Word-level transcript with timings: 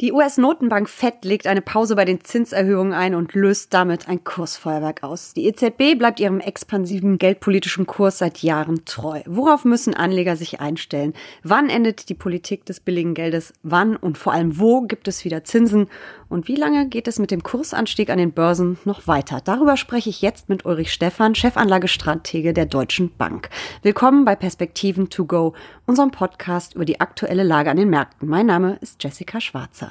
Die 0.00 0.12
US-Notenbank 0.12 0.88
Fed 0.88 1.24
legt 1.24 1.48
eine 1.48 1.60
Pause 1.60 1.96
bei 1.96 2.04
den 2.04 2.22
Zinserhöhungen 2.22 2.92
ein 2.92 3.16
und 3.16 3.34
löst 3.34 3.74
damit 3.74 4.06
ein 4.06 4.22
Kursfeuerwerk 4.22 5.02
aus. 5.02 5.34
Die 5.34 5.46
EZB 5.46 5.98
bleibt 5.98 6.20
ihrem 6.20 6.38
expansiven 6.38 7.18
geldpolitischen 7.18 7.84
Kurs 7.84 8.18
seit 8.18 8.44
Jahren 8.44 8.84
treu. 8.84 9.22
Worauf 9.26 9.64
müssen 9.64 9.94
Anleger 9.94 10.36
sich 10.36 10.60
einstellen? 10.60 11.14
Wann 11.42 11.68
endet 11.68 12.10
die 12.10 12.14
Politik 12.14 12.64
des 12.64 12.78
billigen 12.78 13.14
Geldes? 13.14 13.52
Wann 13.64 13.96
und 13.96 14.18
vor 14.18 14.32
allem 14.32 14.60
wo 14.60 14.82
gibt 14.82 15.08
es 15.08 15.24
wieder 15.24 15.42
Zinsen? 15.42 15.88
Und 16.28 16.46
wie 16.46 16.54
lange 16.54 16.86
geht 16.86 17.08
es 17.08 17.18
mit 17.18 17.32
dem 17.32 17.42
Kursanstieg 17.42 18.08
an 18.10 18.18
den 18.18 18.30
Börsen 18.30 18.78
noch 18.84 19.08
weiter? 19.08 19.40
Darüber 19.44 19.76
spreche 19.76 20.10
ich 20.10 20.22
jetzt 20.22 20.48
mit 20.48 20.64
Ulrich 20.64 20.92
Stephan, 20.92 21.34
Chefanlagestratege 21.34 22.52
der 22.52 22.66
Deutschen 22.66 23.10
Bank. 23.16 23.48
Willkommen 23.82 24.24
bei 24.24 24.36
Perspektiven 24.36 25.10
to 25.10 25.24
go, 25.24 25.54
unserem 25.86 26.12
Podcast 26.12 26.76
über 26.76 26.84
die 26.84 27.00
aktuelle 27.00 27.42
Lage 27.42 27.72
an 27.72 27.78
den 27.78 27.90
Märkten. 27.90 28.28
Mein 28.28 28.46
Name 28.46 28.78
ist 28.80 29.02
Jessica 29.02 29.40
Schwarzer. 29.40 29.87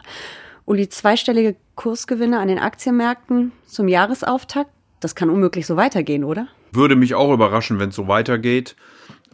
Uli, 0.66 0.90
zweistellige 0.90 1.56
Kursgewinne 1.76 2.40
an 2.40 2.48
den 2.48 2.60
Aktienmärkten 2.60 3.52
zum 3.66 3.88
Jahresauftakt, 3.88 4.70
das 5.00 5.16
kann 5.16 5.30
unmöglich 5.30 5.66
so 5.66 5.78
weitergehen, 5.78 6.23
oder? 6.23 6.48
Würde 6.72 6.96
mich 6.96 7.16
auch 7.16 7.34
überraschen, 7.34 7.80
wenn 7.80 7.90
es 7.90 7.96
so 7.96 8.08
weitergeht. 8.08 8.76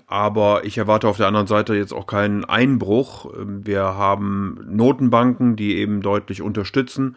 Aber 0.06 0.64
ich 0.66 0.78
erwarte 0.78 1.08
auf 1.08 1.18
der 1.18 1.28
anderen 1.28 1.48
Seite 1.48 1.74
jetzt 1.74 1.94
auch 1.94 2.06
keinen 2.06 2.46
Einbruch. 2.46 3.34
Wir 3.36 3.82
haben 3.82 4.60
Notenbanken, 4.68 5.56
die 5.56 5.78
eben 5.78 6.02
deutlich 6.02 6.44
unterstützen, 6.44 7.16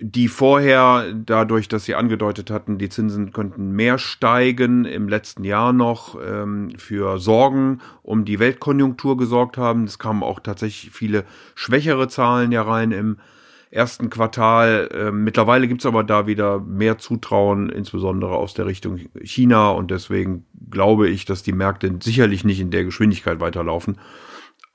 die 0.00 0.28
vorher, 0.28 1.12
dadurch, 1.14 1.68
dass 1.68 1.84
sie 1.84 1.94
angedeutet 1.94 2.50
hatten, 2.50 2.78
die 2.78 2.90
Zinsen 2.90 3.32
könnten 3.32 3.72
mehr 3.72 3.98
steigen, 3.98 4.84
im 4.84 5.08
letzten 5.08 5.44
Jahr 5.44 5.72
noch 5.72 6.18
ähm, 6.22 6.72
für 6.76 7.18
Sorgen 7.18 7.80
um 8.02 8.24
die 8.24 8.38
Weltkonjunktur 8.38 9.16
gesorgt 9.16 9.56
haben. 9.56 9.84
Es 9.84 9.98
kamen 9.98 10.22
auch 10.22 10.40
tatsächlich 10.40 10.92
viele 10.92 11.24
schwächere 11.54 12.08
Zahlen 12.08 12.52
ja 12.52 12.62
rein 12.62 12.92
im 12.92 13.16
ersten 13.70 14.10
Quartal. 14.10 14.88
Äh, 14.92 15.10
mittlerweile 15.10 15.68
gibt's 15.68 15.86
aber 15.86 16.04
da 16.04 16.26
wieder 16.26 16.60
mehr 16.60 16.98
Zutrauen, 16.98 17.70
insbesondere 17.70 18.36
aus 18.36 18.54
der 18.54 18.66
Richtung 18.66 19.00
China. 19.22 19.70
Und 19.70 19.90
deswegen 19.90 20.44
glaube 20.70 21.08
ich, 21.08 21.24
dass 21.24 21.42
die 21.42 21.52
Märkte 21.52 21.98
sicherlich 22.02 22.44
nicht 22.44 22.60
in 22.60 22.70
der 22.70 22.84
Geschwindigkeit 22.84 23.40
weiterlaufen. 23.40 23.98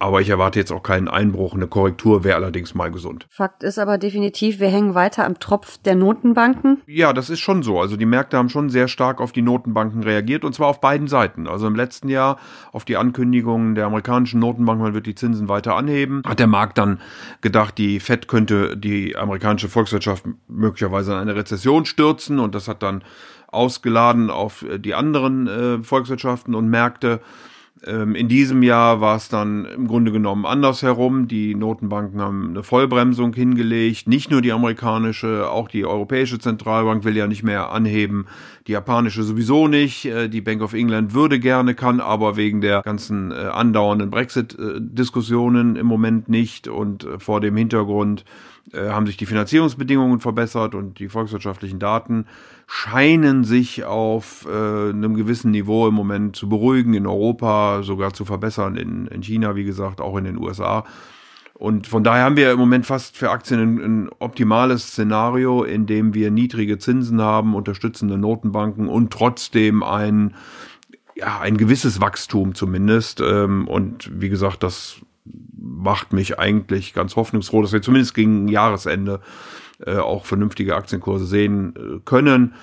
Aber 0.04 0.20
ich 0.20 0.28
erwarte 0.28 0.60
jetzt 0.60 0.74
auch 0.74 0.84
keinen 0.84 1.08
Einbruch. 1.08 1.54
Eine 1.54 1.68
Korrektur 1.68 2.26
wäre 2.26 2.36
allerdings 2.36 2.76
mal 2.76 2.92
gesund. 2.92 3.26
Fakt 3.30 3.64
ist 3.64 3.80
aber 3.80 3.98
definitiv, 3.98 4.60
wir 4.60 4.68
hängen 4.68 4.96
weiter 4.96 5.24
am 5.24 5.40
Tropf 5.40 5.78
der 5.78 5.96
Notenbanken. 5.96 6.82
Ja, 6.88 7.14
das 7.14 7.30
ist 7.30 7.40
schon 7.40 7.64
so. 7.64 7.80
Also 7.80 7.96
die 7.96 8.06
Märkte 8.06 8.36
haben 8.36 8.50
schon 8.50 8.70
sehr 8.70 8.90
stark 8.90 9.22
auf 9.22 9.32
die 9.32 9.42
Notenbanken 9.42 10.04
reagiert 10.04 10.44
und 10.44 10.54
zwar 10.54 10.68
auf 10.68 10.82
beiden 10.82 11.08
Seiten. 11.08 11.48
Also 11.48 11.68
im 11.68 11.76
letzten 11.76 12.10
Jahr 12.10 12.38
auf 12.74 12.84
die 12.84 12.98
Ankündigungen 12.98 13.76
der 13.76 13.86
amerikanischen 13.86 14.42
Notenbank, 14.42 14.82
man 14.82 14.94
wird 14.94 15.06
die 15.06 15.16
Zinsen 15.16 15.48
weiter 15.48 15.78
anheben, 15.78 16.22
hat 16.28 16.40
der 16.40 16.48
Markt 16.48 16.80
dann 16.80 17.00
gedacht, 17.40 17.78
die 17.78 18.02
Fed 18.02 18.28
könnte 18.28 18.76
die 18.76 19.16
amerikanische 19.16 19.70
Volkswirtschaft 19.70 20.26
möglicherweise 20.50 21.14
in 21.14 21.20
eine 21.20 21.38
Rezession 21.38 21.86
stürzen 21.86 22.40
und 22.40 22.56
das 22.56 22.68
hat 22.68 22.84
dann 22.84 23.06
ausgeladen 23.48 24.30
auf 24.30 24.66
die 24.80 24.96
anderen 24.96 25.48
äh, 25.48 25.82
Volkswirtschaften 25.82 26.56
und 26.56 26.68
Märkte. 26.68 27.22
Ähm, 27.86 28.16
in 28.16 28.28
diesem 28.28 28.64
Jahr 28.64 29.02
war 29.02 29.18
es 29.18 29.28
dann 29.30 29.66
im 29.66 29.88
Grunde 29.88 30.12
genommen 30.12 30.46
andersherum. 30.46 31.28
Die 31.28 31.54
Notenbanken 31.54 32.22
haben 32.22 32.50
eine 32.50 32.64
Vollbremsung 32.64 33.34
hingelegt. 33.34 34.08
Nicht 34.08 34.32
nur 34.32 34.42
die 34.42 34.54
amerikanische, 34.54 35.50
auch 35.50 35.68
die 35.68 35.86
Europäische 35.86 36.40
Zentralbank 36.40 37.04
will 37.04 37.18
ja 37.18 37.28
nicht 37.28 37.44
mehr 37.44 37.72
anheben. 37.72 38.28
Die 38.68 38.72
japanische 38.72 39.24
sowieso 39.24 39.68
nicht. 39.68 40.06
Äh, 40.06 40.30
die 40.30 40.42
Bank 40.42 40.62
of 40.62 40.74
England 40.74 41.14
würde 41.14 41.40
gerne, 41.40 41.76
kann 41.76 42.00
aber 42.00 42.38
wegen 42.38 42.62
der 42.62 42.82
ganzen 42.84 43.32
äh, 43.32 43.36
andauernden 43.36 44.10
Brexit-Diskussionen 44.10 45.76
im 45.76 45.88
Moment 45.88 46.30
nicht. 46.30 46.68
Und 46.68 47.04
äh, 47.04 47.20
vor 47.20 47.42
dem 47.42 47.58
Hintergrund 47.58 48.24
haben 48.72 49.06
sich 49.06 49.18
die 49.18 49.26
Finanzierungsbedingungen 49.26 50.20
verbessert 50.20 50.74
und 50.74 51.00
die 51.00 51.10
volkswirtschaftlichen 51.10 51.80
Daten 51.80 52.26
scheinen 52.66 53.44
sich 53.44 53.84
auf 53.84 54.48
äh, 54.50 54.90
einem 54.90 55.16
gewissen 55.16 55.52
Niveau 55.52 55.88
im 55.88 55.94
Moment 55.94 56.36
zu 56.36 56.48
beruhigen, 56.48 56.94
in 56.94 57.06
Europa 57.06 57.84
sogar 57.84 58.14
zu 58.14 58.26
verbessern, 58.26 58.78
in, 58.78 59.08
in 59.08 59.22
China, 59.22 59.56
wie 59.56 59.66
gesagt, 59.66 60.02
auch 60.02 60.18
in 60.18 60.24
den 60.24 60.38
USA. 60.38 60.86
Und 61.54 61.88
von 61.88 62.04
daher 62.04 62.24
haben 62.24 62.36
wir 62.36 62.52
im 62.52 62.60
Moment 62.60 62.86
fast 62.86 63.16
für 63.16 63.30
Aktien 63.30 63.60
ein, 63.60 63.80
ein, 63.80 64.10
optimales 64.20 64.88
Szenario, 64.88 65.64
in 65.64 65.86
dem 65.86 66.14
wir 66.14 66.32
niedrige 66.32 66.80
Zinsen 66.80 67.22
haben, 67.22 67.56
unterstützende 67.56 68.18
Notenbanken 68.18 68.88
und 68.88 69.14
trotzdem 69.14 69.84
ein, 69.84 70.36
ja, 71.16 71.40
ein 71.40 71.58
gewisses 71.58 72.02
Wachstum 72.02 72.56
zumindest. 72.56 73.22
Ähm, 73.22 73.68
und 73.68 74.10
wie 74.20 74.30
gesagt, 74.30 74.64
das 74.64 74.98
macht 75.64 76.12
mich 76.14 76.38
eigentlich 76.38 76.94
ganz 76.94 77.16
hoffnungsfroh, 77.16 77.62
dass 77.62 77.72
wir 77.72 77.82
zumindest 77.82 78.14
gegen 78.14 78.48
Jahresende 78.50 79.22
äh, 79.86 79.98
auch 79.98 80.26
vernünftige 80.26 80.76
Aktienkurse 80.76 81.26
sehen 81.26 81.74
äh, 81.76 82.00
können. 82.06 82.54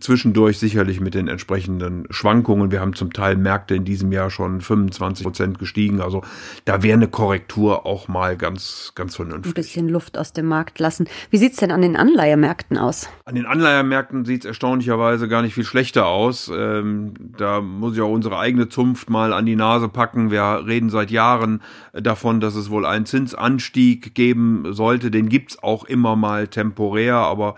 Zwischendurch 0.00 0.58
sicherlich 0.58 1.00
mit 1.00 1.14
den 1.14 1.28
entsprechenden 1.28 2.06
Schwankungen. 2.10 2.70
Wir 2.70 2.80
haben 2.80 2.94
zum 2.94 3.12
Teil 3.12 3.36
Märkte 3.36 3.74
in 3.74 3.86
diesem 3.86 4.12
Jahr 4.12 4.28
schon 4.28 4.60
25 4.60 5.24
Prozent 5.24 5.58
gestiegen. 5.58 6.02
Also 6.02 6.22
da 6.66 6.82
wäre 6.82 6.98
eine 6.98 7.08
Korrektur 7.08 7.86
auch 7.86 8.06
mal 8.06 8.36
ganz, 8.36 8.92
ganz 8.94 9.16
vernünftig. 9.16 9.50
Ein 9.50 9.54
bisschen 9.54 9.88
Luft 9.88 10.18
aus 10.18 10.34
dem 10.34 10.44
Markt 10.44 10.78
lassen. 10.78 11.08
Wie 11.30 11.38
sieht's 11.38 11.56
denn 11.56 11.70
an 11.70 11.80
den 11.80 11.96
Anleihemärkten 11.96 12.76
aus? 12.76 13.08
An 13.24 13.34
den 13.34 13.46
Anleihemärkten 13.46 14.26
sieht's 14.26 14.44
erstaunlicherweise 14.44 15.26
gar 15.26 15.40
nicht 15.40 15.54
viel 15.54 15.64
schlechter 15.64 16.06
aus. 16.06 16.50
Ähm, 16.54 17.14
da 17.38 17.62
muss 17.62 17.94
ich 17.94 18.02
auch 18.02 18.12
unsere 18.12 18.38
eigene 18.38 18.68
Zunft 18.68 19.08
mal 19.08 19.32
an 19.32 19.46
die 19.46 19.56
Nase 19.56 19.88
packen. 19.88 20.30
Wir 20.30 20.64
reden 20.66 20.90
seit 20.90 21.10
Jahren 21.10 21.62
davon, 21.94 22.40
dass 22.40 22.56
es 22.56 22.68
wohl 22.68 22.84
einen 22.84 23.06
Zinsanstieg 23.06 24.14
geben 24.14 24.74
sollte. 24.74 25.10
Den 25.10 25.30
gibt's 25.30 25.62
auch 25.62 25.84
immer 25.84 26.14
mal 26.14 26.48
temporär, 26.48 26.67
aber 26.74 27.54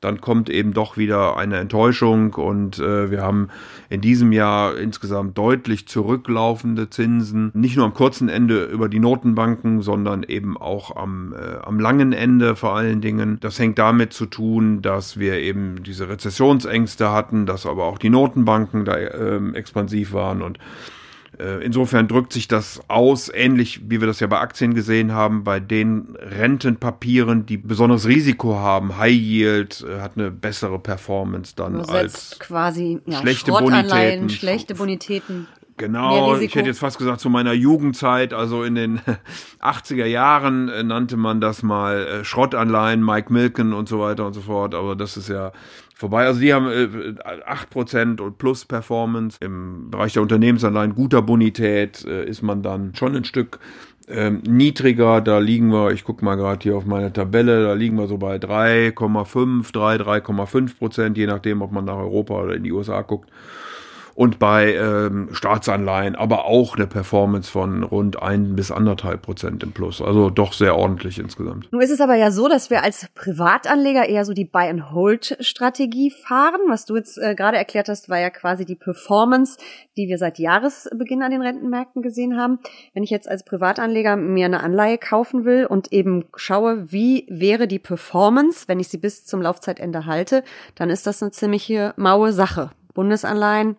dann 0.00 0.22
kommt 0.22 0.48
eben 0.48 0.72
doch 0.72 0.96
wieder 0.96 1.36
eine 1.36 1.58
Enttäuschung 1.58 2.32
und 2.34 2.78
äh, 2.78 3.10
wir 3.10 3.22
haben 3.22 3.48
in 3.90 4.00
diesem 4.00 4.32
Jahr 4.32 4.76
insgesamt 4.78 5.36
deutlich 5.36 5.86
zurücklaufende 5.88 6.88
Zinsen, 6.88 7.50
nicht 7.54 7.76
nur 7.76 7.84
am 7.84 7.92
kurzen 7.92 8.30
Ende 8.30 8.64
über 8.64 8.88
die 8.88 8.98
Notenbanken, 8.98 9.82
sondern 9.82 10.22
eben 10.22 10.56
auch 10.56 10.96
am, 10.96 11.34
äh, 11.34 11.58
am 11.62 11.78
langen 11.78 12.14
Ende 12.14 12.56
vor 12.56 12.74
allen 12.74 13.02
Dingen. 13.02 13.38
Das 13.40 13.58
hängt 13.58 13.78
damit 13.78 14.14
zu 14.14 14.24
tun, 14.24 14.80
dass 14.80 15.18
wir 15.18 15.34
eben 15.34 15.82
diese 15.82 16.08
Rezessionsängste 16.08 17.12
hatten, 17.12 17.44
dass 17.44 17.66
aber 17.66 17.84
auch 17.84 17.98
die 17.98 18.10
Notenbanken 18.10 18.86
da 18.86 18.96
äh, 18.96 19.52
expansiv 19.52 20.14
waren 20.14 20.40
und 20.40 20.58
Insofern 21.38 22.08
drückt 22.08 22.32
sich 22.32 22.48
das 22.48 22.80
aus, 22.88 23.30
ähnlich 23.32 23.82
wie 23.88 24.00
wir 24.00 24.06
das 24.06 24.20
ja 24.20 24.26
bei 24.26 24.38
Aktien 24.40 24.74
gesehen 24.74 25.12
haben, 25.12 25.44
bei 25.44 25.58
den 25.60 26.16
Rentenpapieren, 26.18 27.46
die 27.46 27.56
besonderes 27.56 28.06
Risiko 28.06 28.56
haben. 28.56 28.98
High 28.98 29.12
Yield 29.12 29.84
äh, 29.88 30.00
hat 30.00 30.12
eine 30.16 30.30
bessere 30.30 30.78
Performance 30.78 31.54
dann 31.56 31.80
als 31.80 32.38
quasi 32.38 33.00
ja, 33.06 33.20
schlechte 33.20 33.52
Bonitäten. 33.52 34.28
Schlechte 34.28 34.74
Bonitäten. 34.74 35.46
Genau, 35.80 36.36
ich 36.36 36.54
hätte 36.54 36.68
jetzt 36.68 36.80
fast 36.80 36.98
gesagt 36.98 37.20
zu 37.20 37.30
meiner 37.30 37.54
Jugendzeit, 37.54 38.34
also 38.34 38.64
in 38.64 38.74
den 38.74 39.00
80er 39.60 40.04
Jahren 40.04 40.68
äh, 40.68 40.82
nannte 40.82 41.16
man 41.16 41.40
das 41.40 41.62
mal 41.62 42.06
äh, 42.06 42.24
Schrottanleihen, 42.24 43.02
Mike 43.02 43.32
Milken 43.32 43.72
und 43.72 43.88
so 43.88 43.98
weiter 43.98 44.26
und 44.26 44.34
so 44.34 44.42
fort, 44.42 44.74
aber 44.74 44.94
das 44.94 45.16
ist 45.16 45.30
ja 45.30 45.52
vorbei. 45.94 46.26
Also 46.26 46.40
die 46.40 46.52
haben 46.52 46.66
äh, 46.66 47.14
8% 47.50 48.20
und 48.20 48.36
plus 48.36 48.66
Performance. 48.66 49.38
Im 49.40 49.90
Bereich 49.90 50.12
der 50.12 50.20
Unternehmensanleihen 50.20 50.94
guter 50.94 51.22
Bonität 51.22 52.04
äh, 52.04 52.26
ist 52.26 52.42
man 52.42 52.62
dann 52.62 52.94
schon 52.94 53.16
ein 53.16 53.24
Stück 53.24 53.58
ähm, 54.06 54.42
niedriger. 54.46 55.22
Da 55.22 55.38
liegen 55.38 55.72
wir, 55.72 55.92
ich 55.92 56.04
gucke 56.04 56.22
mal 56.22 56.36
gerade 56.36 56.62
hier 56.62 56.76
auf 56.76 56.84
meine 56.84 57.10
Tabelle, 57.10 57.64
da 57.64 57.72
liegen 57.72 57.96
wir 57.96 58.06
so 58.06 58.18
bei 58.18 58.36
3,5, 58.36 59.72
3, 59.72 59.96
3,5 59.96 60.76
Prozent, 60.76 61.16
je 61.16 61.26
nachdem, 61.26 61.62
ob 61.62 61.72
man 61.72 61.86
nach 61.86 61.96
Europa 61.96 62.34
oder 62.34 62.54
in 62.54 62.64
die 62.64 62.72
USA 62.72 63.00
guckt 63.00 63.30
und 64.20 64.38
bei 64.38 64.74
ähm, 64.74 65.30
Staatsanleihen 65.32 66.14
aber 66.14 66.44
auch 66.44 66.76
eine 66.76 66.86
Performance 66.86 67.50
von 67.50 67.82
rund 67.82 68.22
ein 68.22 68.54
bis 68.54 68.70
anderthalb 68.70 69.22
Prozent 69.22 69.62
im 69.62 69.72
Plus. 69.72 70.02
Also 70.02 70.28
doch 70.28 70.52
sehr 70.52 70.76
ordentlich 70.76 71.18
insgesamt. 71.18 71.72
Nun 71.72 71.80
ist 71.80 71.88
es 71.88 72.02
aber 72.02 72.16
ja 72.16 72.30
so, 72.30 72.46
dass 72.46 72.68
wir 72.68 72.82
als 72.82 73.08
Privatanleger 73.14 74.06
eher 74.06 74.26
so 74.26 74.34
die 74.34 74.44
Buy-and-Hold-Strategie 74.44 76.10
fahren. 76.10 76.60
Was 76.68 76.84
du 76.84 76.96
jetzt 76.96 77.16
äh, 77.16 77.34
gerade 77.34 77.56
erklärt 77.56 77.88
hast, 77.88 78.10
war 78.10 78.18
ja 78.18 78.28
quasi 78.28 78.66
die 78.66 78.74
Performance, 78.74 79.56
die 79.96 80.08
wir 80.08 80.18
seit 80.18 80.38
Jahresbeginn 80.38 81.22
an 81.22 81.30
den 81.30 81.40
Rentenmärkten 81.40 82.02
gesehen 82.02 82.36
haben. 82.36 82.58
Wenn 82.92 83.02
ich 83.02 83.08
jetzt 83.08 83.26
als 83.26 83.42
Privatanleger 83.42 84.16
mir 84.16 84.44
eine 84.44 84.62
Anleihe 84.62 84.98
kaufen 84.98 85.46
will 85.46 85.64
und 85.64 85.94
eben 85.94 86.26
schaue, 86.36 86.92
wie 86.92 87.26
wäre 87.30 87.66
die 87.66 87.78
Performance, 87.78 88.64
wenn 88.68 88.80
ich 88.80 88.88
sie 88.88 88.98
bis 88.98 89.24
zum 89.24 89.40
Laufzeitende 89.40 90.04
halte, 90.04 90.44
dann 90.74 90.90
ist 90.90 91.06
das 91.06 91.22
eine 91.22 91.30
ziemliche 91.30 91.94
maue 91.96 92.34
Sache. 92.34 92.72
Bundesanleihen 92.94 93.76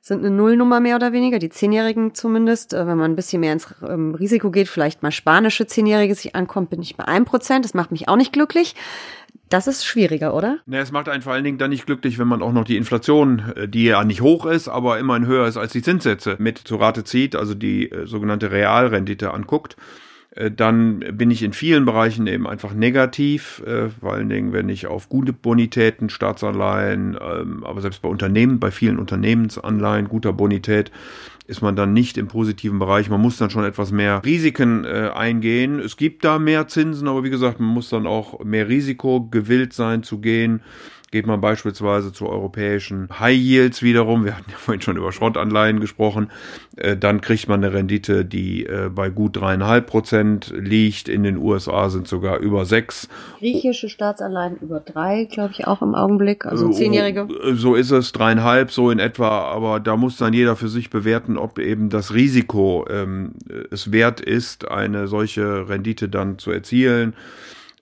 sind 0.00 0.24
eine 0.24 0.34
Nullnummer 0.34 0.80
mehr 0.80 0.96
oder 0.96 1.12
weniger, 1.12 1.38
die 1.38 1.50
Zehnjährigen 1.50 2.14
zumindest. 2.14 2.72
Äh, 2.72 2.86
wenn 2.86 2.96
man 2.96 3.12
ein 3.12 3.16
bisschen 3.16 3.40
mehr 3.40 3.52
ins 3.52 3.68
ähm, 3.86 4.14
Risiko 4.14 4.50
geht, 4.50 4.68
vielleicht 4.68 5.02
mal 5.02 5.12
spanische 5.12 5.66
Zehnjährige 5.66 6.14
sich 6.14 6.34
ankommt, 6.34 6.70
bin 6.70 6.82
ich 6.82 6.96
bei 6.96 7.04
einem 7.04 7.24
Prozent. 7.24 7.64
Das 7.64 7.74
macht 7.74 7.92
mich 7.92 8.08
auch 8.08 8.16
nicht 8.16 8.32
glücklich. 8.32 8.74
Das 9.48 9.66
ist 9.66 9.86
schwieriger, 9.86 10.34
oder? 10.34 10.58
Na, 10.66 10.78
es 10.78 10.92
macht 10.92 11.08
einen 11.08 11.22
vor 11.22 11.32
allen 11.32 11.44
Dingen 11.44 11.58
dann 11.58 11.70
nicht 11.70 11.86
glücklich, 11.86 12.18
wenn 12.18 12.28
man 12.28 12.42
auch 12.42 12.52
noch 12.52 12.64
die 12.64 12.76
Inflation, 12.76 13.52
äh, 13.56 13.68
die 13.68 13.84
ja 13.84 14.04
nicht 14.04 14.20
hoch 14.20 14.46
ist, 14.46 14.68
aber 14.68 14.98
immerhin 14.98 15.26
höher 15.26 15.46
ist 15.46 15.56
als 15.56 15.72
die 15.72 15.82
Zinssätze, 15.82 16.36
mit 16.38 16.58
zu 16.58 16.76
Rate 16.76 17.04
zieht, 17.04 17.36
also 17.36 17.54
die 17.54 17.90
äh, 17.90 18.06
sogenannte 18.06 18.50
Realrendite 18.50 19.32
anguckt. 19.32 19.76
Äh, 20.38 20.50
dann 20.50 21.00
bin 21.12 21.30
ich 21.30 21.42
in 21.42 21.52
vielen 21.52 21.84
Bereichen 21.84 22.26
eben 22.26 22.46
einfach 22.46 22.72
negativ, 22.72 23.62
äh, 23.66 23.90
vor 23.90 24.12
allen 24.12 24.28
Dingen, 24.28 24.52
wenn 24.52 24.68
ich 24.68 24.86
auf 24.86 25.08
gute 25.08 25.32
Bonitäten, 25.32 26.08
Staatsanleihen, 26.10 27.18
ähm, 27.20 27.64
aber 27.64 27.80
selbst 27.80 28.02
bei 28.02 28.08
Unternehmen, 28.08 28.60
bei 28.60 28.70
vielen 28.70 28.98
Unternehmensanleihen 28.98 30.08
guter 30.08 30.32
Bonität, 30.32 30.92
ist 31.46 31.62
man 31.62 31.76
dann 31.76 31.94
nicht 31.94 32.18
im 32.18 32.28
positiven 32.28 32.78
Bereich. 32.78 33.08
Man 33.08 33.22
muss 33.22 33.38
dann 33.38 33.48
schon 33.48 33.64
etwas 33.64 33.90
mehr 33.90 34.22
Risiken 34.22 34.84
äh, 34.84 35.10
eingehen. 35.14 35.80
Es 35.80 35.96
gibt 35.96 36.24
da 36.24 36.38
mehr 36.38 36.68
Zinsen, 36.68 37.08
aber 37.08 37.24
wie 37.24 37.30
gesagt, 37.30 37.58
man 37.58 37.70
muss 37.70 37.88
dann 37.88 38.06
auch 38.06 38.44
mehr 38.44 38.68
Risiko 38.68 39.26
gewillt 39.30 39.72
sein 39.72 40.02
zu 40.02 40.18
gehen. 40.18 40.60
Geht 41.10 41.26
man 41.26 41.40
beispielsweise 41.40 42.12
zu 42.12 42.28
europäischen 42.28 43.08
High 43.18 43.38
Yields 43.38 43.82
wiederum, 43.82 44.26
wir 44.26 44.36
hatten 44.36 44.50
ja 44.50 44.58
vorhin 44.58 44.82
schon 44.82 44.98
über 44.98 45.10
Schrottanleihen 45.10 45.80
gesprochen, 45.80 46.30
äh, 46.76 46.98
dann 46.98 47.22
kriegt 47.22 47.48
man 47.48 47.64
eine 47.64 47.72
Rendite, 47.72 48.26
die 48.26 48.66
äh, 48.66 48.90
bei 48.94 49.08
gut 49.08 49.36
dreieinhalb 49.36 49.86
Prozent 49.86 50.52
liegt. 50.54 51.08
In 51.08 51.22
den 51.22 51.38
USA 51.38 51.88
sind 51.88 52.08
sogar 52.08 52.38
über 52.40 52.66
sechs. 52.66 53.08
Griechische 53.38 53.88
Staatsanleihen 53.88 54.58
über 54.60 54.80
drei, 54.80 55.24
glaube 55.24 55.52
ich, 55.52 55.66
auch 55.66 55.80
im 55.80 55.94
Augenblick, 55.94 56.44
also 56.44 56.70
zehnjährige. 56.70 57.26
Äh, 57.42 57.54
so 57.54 57.74
ist 57.74 57.90
es, 57.90 58.12
dreieinhalb, 58.12 58.70
so 58.70 58.90
in 58.90 58.98
etwa, 58.98 59.50
aber 59.50 59.80
da 59.80 59.96
muss 59.96 60.18
dann 60.18 60.34
jeder 60.34 60.56
für 60.56 60.68
sich 60.68 60.90
bewerten, 60.90 61.38
ob 61.38 61.58
eben 61.58 61.88
das 61.88 62.12
Risiko 62.12 62.86
ähm, 62.90 63.32
es 63.70 63.92
wert 63.92 64.20
ist, 64.20 64.70
eine 64.70 65.08
solche 65.08 65.70
Rendite 65.70 66.10
dann 66.10 66.38
zu 66.38 66.50
erzielen. 66.50 67.14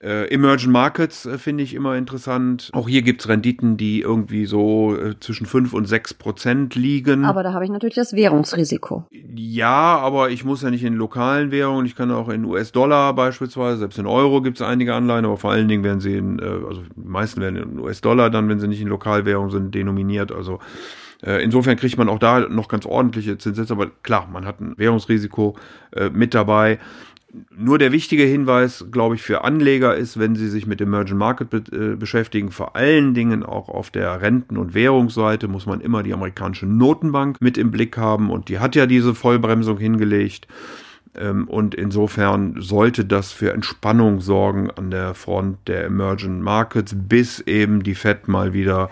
Äh, 0.01 0.31
Emerging 0.31 0.71
Markets 0.71 1.25
äh, 1.25 1.37
finde 1.37 1.63
ich 1.63 1.73
immer 1.73 1.95
interessant. 1.95 2.69
Auch 2.73 2.87
hier 2.87 3.01
gibt's 3.01 3.27
Renditen, 3.27 3.77
die 3.77 4.01
irgendwie 4.01 4.45
so 4.45 4.95
äh, 4.95 5.19
zwischen 5.19 5.47
5 5.47 5.73
und 5.73 5.85
6 5.85 6.13
Prozent 6.15 6.75
liegen. 6.75 7.25
Aber 7.25 7.41
da 7.41 7.53
habe 7.53 7.65
ich 7.65 7.71
natürlich 7.71 7.95
das 7.95 8.13
Währungsrisiko. 8.13 9.05
Ja, 9.11 9.97
aber 9.97 10.29
ich 10.29 10.45
muss 10.45 10.61
ja 10.61 10.69
nicht 10.69 10.83
in 10.83 10.93
lokalen 10.93 11.51
Währungen. 11.51 11.85
Ich 11.87 11.95
kann 11.95 12.11
auch 12.11 12.29
in 12.29 12.45
US-Dollar 12.45 13.13
beispielsweise, 13.13 13.77
selbst 13.77 13.97
in 13.97 14.05
Euro 14.05 14.41
gibt's 14.41 14.61
einige 14.61 14.93
Anleihen, 14.93 15.25
aber 15.25 15.37
vor 15.37 15.51
allen 15.51 15.67
Dingen 15.67 15.83
werden 15.83 15.99
sie 15.99 16.15
in, 16.15 16.37
äh, 16.39 16.43
also 16.43 16.83
die 16.95 17.07
meisten 17.07 17.41
werden 17.41 17.55
in 17.55 17.79
US-Dollar 17.79 18.29
dann, 18.29 18.47
wenn 18.49 18.59
sie 18.59 18.67
nicht 18.67 18.81
in 18.81 18.87
Lokalwährungen 18.87 19.49
sind, 19.49 19.73
denominiert. 19.73 20.31
Also 20.31 20.59
äh, 21.25 21.43
Insofern 21.43 21.77
kriegt 21.77 21.97
man 21.97 22.09
auch 22.09 22.19
da 22.19 22.41
noch 22.41 22.67
ganz 22.67 22.85
ordentliche 22.85 23.37
Zinssätze, 23.37 23.73
aber 23.73 23.87
klar, 24.03 24.27
man 24.31 24.45
hat 24.45 24.59
ein 24.59 24.75
Währungsrisiko 24.77 25.55
äh, 25.95 26.09
mit 26.09 26.33
dabei. 26.33 26.79
Nur 27.55 27.77
der 27.77 27.91
wichtige 27.91 28.23
Hinweis, 28.23 28.85
glaube 28.91 29.15
ich, 29.15 29.21
für 29.21 29.43
Anleger 29.43 29.95
ist, 29.95 30.19
wenn 30.19 30.35
sie 30.35 30.47
sich 30.47 30.65
mit 30.65 30.81
Emerging 30.81 31.17
Market 31.17 31.49
be 31.49 31.63
äh, 31.71 31.95
beschäftigen, 31.95 32.51
vor 32.51 32.75
allen 32.75 33.13
Dingen 33.13 33.43
auch 33.43 33.69
auf 33.69 33.89
der 33.89 34.21
Renten- 34.21 34.57
und 34.57 34.73
Währungsseite 34.73 35.47
muss 35.47 35.65
man 35.65 35.81
immer 35.81 36.03
die 36.03 36.13
amerikanische 36.13 36.65
Notenbank 36.65 37.41
mit 37.41 37.57
im 37.57 37.71
Blick 37.71 37.97
haben 37.97 38.29
und 38.29 38.49
die 38.49 38.59
hat 38.59 38.75
ja 38.75 38.85
diese 38.85 39.15
Vollbremsung 39.15 39.77
hingelegt. 39.77 40.47
Ähm, 41.15 41.47
und 41.47 41.75
insofern 41.75 42.55
sollte 42.59 43.05
das 43.05 43.31
für 43.31 43.51
Entspannung 43.51 44.21
sorgen 44.21 44.69
an 44.71 44.91
der 44.91 45.13
Front 45.13 45.67
der 45.67 45.85
Emerging 45.85 46.41
Markets, 46.41 46.95
bis 46.95 47.39
eben 47.41 47.83
die 47.83 47.95
Fed 47.95 48.27
mal 48.27 48.53
wieder 48.53 48.89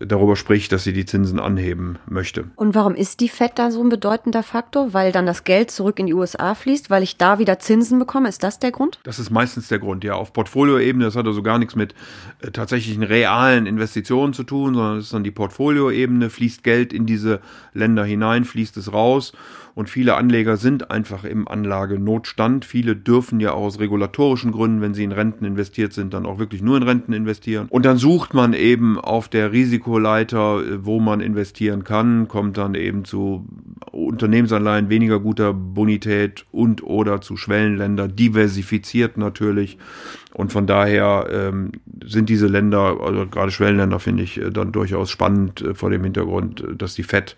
darüber 0.00 0.36
spricht, 0.36 0.72
dass 0.72 0.84
sie 0.84 0.92
die 0.92 1.04
Zinsen 1.04 1.40
anheben 1.40 1.98
möchte. 2.06 2.44
Und 2.56 2.74
warum 2.74 2.94
ist 2.94 3.20
die 3.20 3.28
FED 3.28 3.52
da 3.58 3.70
so 3.70 3.82
ein 3.82 3.88
bedeutender 3.88 4.42
Faktor? 4.42 4.92
Weil 4.92 5.12
dann 5.12 5.26
das 5.26 5.44
Geld 5.44 5.70
zurück 5.70 5.98
in 5.98 6.06
die 6.06 6.14
USA 6.14 6.54
fließt, 6.54 6.90
weil 6.90 7.02
ich 7.02 7.16
da 7.16 7.38
wieder 7.38 7.58
Zinsen 7.58 7.98
bekomme? 7.98 8.28
Ist 8.28 8.42
das 8.42 8.58
der 8.58 8.70
Grund? 8.70 9.00
Das 9.02 9.18
ist 9.18 9.30
meistens 9.30 9.68
der 9.68 9.78
Grund, 9.78 10.04
ja. 10.04 10.14
Auf 10.14 10.32
Portfolioebene, 10.32 11.04
das 11.04 11.16
hat 11.16 11.26
also 11.26 11.42
gar 11.42 11.58
nichts 11.58 11.74
mit 11.74 11.94
äh, 12.40 12.50
tatsächlichen 12.50 13.02
realen 13.02 13.66
Investitionen 13.66 14.32
zu 14.32 14.44
tun, 14.44 14.74
sondern 14.74 14.98
es 14.98 15.06
ist 15.06 15.14
dann 15.14 15.24
die 15.24 15.30
Portfolioebene, 15.30 16.30
fließt 16.30 16.62
Geld 16.62 16.92
in 16.92 17.06
diese 17.06 17.40
Länder 17.74 18.04
hinein, 18.04 18.44
fließt 18.44 18.76
es 18.76 18.92
raus 18.92 19.32
und 19.78 19.88
viele 19.88 20.16
Anleger 20.16 20.56
sind 20.56 20.90
einfach 20.90 21.22
im 21.22 21.46
Anlagenotstand. 21.46 22.64
Viele 22.64 22.96
dürfen 22.96 23.38
ja 23.38 23.52
auch 23.52 23.62
aus 23.62 23.78
regulatorischen 23.78 24.50
Gründen, 24.50 24.80
wenn 24.80 24.92
sie 24.92 25.04
in 25.04 25.12
Renten 25.12 25.44
investiert 25.44 25.92
sind, 25.92 26.14
dann 26.14 26.26
auch 26.26 26.40
wirklich 26.40 26.62
nur 26.62 26.76
in 26.76 26.82
Renten 26.82 27.12
investieren. 27.12 27.68
Und 27.70 27.84
dann 27.84 27.96
sucht 27.96 28.34
man 28.34 28.54
eben 28.54 28.98
auf 28.98 29.28
der 29.28 29.52
Risikoleiter, 29.52 30.62
äh, 30.64 30.84
wo 30.84 30.98
man 30.98 31.20
investieren 31.20 31.84
kann, 31.84 32.26
kommt 32.26 32.58
dann 32.58 32.74
eben 32.74 33.04
zu 33.04 33.46
Unternehmensanleihen 33.92 34.88
weniger 34.88 35.20
guter 35.20 35.54
Bonität 35.54 36.44
und 36.50 36.82
oder 36.82 37.20
zu 37.20 37.36
Schwellenländer, 37.36 38.08
diversifiziert 38.08 39.16
natürlich. 39.16 39.78
Und 40.34 40.52
von 40.52 40.66
daher 40.66 41.28
ähm, 41.30 41.70
sind 42.04 42.28
diese 42.28 42.48
Länder, 42.48 42.98
also 43.00 43.26
gerade 43.28 43.52
Schwellenländer, 43.52 44.00
finde 44.00 44.24
ich 44.24 44.40
äh, 44.40 44.50
dann 44.50 44.72
durchaus 44.72 45.08
spannend 45.08 45.62
äh, 45.62 45.74
vor 45.74 45.90
dem 45.90 46.02
Hintergrund, 46.02 46.64
dass 46.76 46.94
die 46.94 47.04
FED 47.04 47.36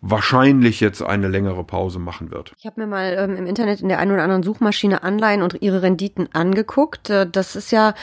wahrscheinlich 0.00 0.80
jetzt 0.80 1.02
eine 1.02 1.28
längere 1.28 1.64
Pause 1.64 1.75
machen 1.98 2.30
wird. 2.30 2.52
Ich 2.58 2.66
habe 2.66 2.80
mir 2.80 2.86
mal 2.86 3.16
ähm, 3.18 3.36
im 3.36 3.46
Internet 3.46 3.80
in 3.80 3.88
der 3.88 3.98
einen 3.98 4.12
oder 4.12 4.22
anderen 4.22 4.42
Suchmaschine 4.42 5.02
Anleihen 5.02 5.42
und 5.42 5.62
ihre 5.62 5.82
Renditen 5.82 6.28
angeguckt. 6.32 7.10
Äh, 7.10 7.26
das 7.30 7.56
ist 7.56 7.72
ja 7.72 7.94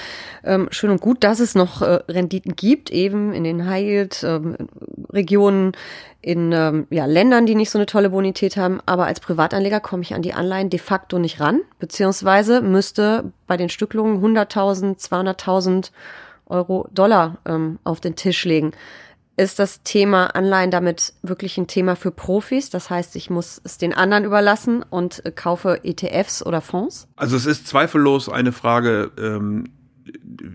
ähm, 0.43 0.67
schön 0.71 0.89
und 0.89 1.01
gut, 1.01 1.23
dass 1.23 1.39
es 1.39 1.55
noch 1.55 1.81
äh, 1.81 1.99
Renditen 2.07 2.55
gibt, 2.55 2.91
eben 2.91 3.33
in 3.33 3.43
den 3.43 3.67
High-Yield-Regionen, 3.67 5.67
ähm, 5.67 5.73
in 6.21 6.53
ähm, 6.53 6.87
ja, 6.89 7.05
Ländern, 7.05 7.45
die 7.45 7.55
nicht 7.55 7.69
so 7.69 7.77
eine 7.77 7.85
tolle 7.85 8.09
Bonität 8.09 8.55
haben. 8.55 8.79
Aber 8.85 9.05
als 9.05 9.19
Privatanleger 9.19 9.81
komme 9.81 10.03
ich 10.03 10.13
an 10.13 10.21
die 10.21 10.33
Anleihen 10.33 10.69
de 10.69 10.79
facto 10.79 11.19
nicht 11.19 11.41
ran, 11.41 11.59
beziehungsweise 11.79 12.61
müsste 12.61 13.31
bei 13.45 13.57
den 13.57 13.69
Stücklungen 13.69 14.23
100.000, 14.23 14.99
200.000 14.99 15.91
Euro, 16.45 16.87
Dollar 16.91 17.39
ähm, 17.45 17.79
auf 17.83 17.99
den 17.99 18.15
Tisch 18.15 18.45
legen 18.45 18.71
ist 19.35 19.59
das 19.59 19.81
Thema 19.83 20.27
Anleihen 20.35 20.69
damit 20.69 21.13
wirklich 21.23 21.57
ein 21.57 21.67
Thema 21.67 21.95
für 21.95 22.11
Profis? 22.11 22.69
Das 22.69 22.89
heißt, 22.89 23.15
ich 23.15 23.29
muss 23.29 23.59
es 23.63 23.77
den 23.77 23.93
anderen 23.93 24.25
überlassen 24.25 24.83
und 24.87 25.25
äh, 25.25 25.31
kaufe 25.31 25.81
ETFs 25.83 26.45
oder 26.45 26.61
Fonds? 26.61 27.07
Also 27.15 27.35
es 27.35 27.45
ist 27.45 27.67
zweifellos 27.67 28.29
eine 28.29 28.51
Frage, 28.51 29.11
ähm, 29.17 29.65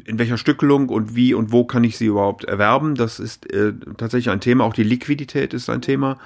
in 0.04 0.18
welcher 0.18 0.38
Stückelung 0.38 0.90
und 0.90 1.14
wie 1.16 1.34
und 1.34 1.52
wo 1.52 1.64
kann 1.64 1.82
ich 1.82 1.96
sie 1.96 2.06
überhaupt 2.06 2.44
erwerben. 2.44 2.94
Das 2.94 3.18
ist 3.18 3.52
äh, 3.52 3.72
tatsächlich 3.96 4.30
ein 4.30 4.40
Thema. 4.40 4.64
Auch 4.64 4.74
die 4.74 4.82
Liquidität 4.84 5.54
ist 5.54 5.68
ein 5.70 5.82
Thema. 5.82 6.18